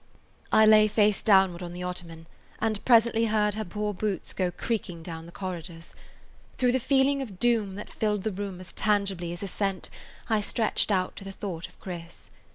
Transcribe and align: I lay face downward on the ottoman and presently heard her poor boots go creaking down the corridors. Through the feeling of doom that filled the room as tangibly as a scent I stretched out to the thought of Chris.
I 0.51 0.65
lay 0.65 0.87
face 0.87 1.21
downward 1.21 1.61
on 1.61 1.73
the 1.73 1.83
ottoman 1.83 2.25
and 2.59 2.83
presently 2.85 3.25
heard 3.25 3.53
her 3.53 3.63
poor 3.63 3.93
boots 3.93 4.33
go 4.33 4.49
creaking 4.49 5.03
down 5.03 5.27
the 5.27 5.31
corridors. 5.31 5.93
Through 6.57 6.71
the 6.71 6.79
feeling 6.79 7.21
of 7.21 7.37
doom 7.37 7.75
that 7.75 7.93
filled 7.93 8.23
the 8.23 8.31
room 8.31 8.59
as 8.59 8.71
tangibly 8.73 9.31
as 9.31 9.43
a 9.43 9.47
scent 9.47 9.91
I 10.27 10.41
stretched 10.41 10.89
out 10.89 11.15
to 11.17 11.23
the 11.23 11.31
thought 11.31 11.67
of 11.67 11.79
Chris. 11.79 12.31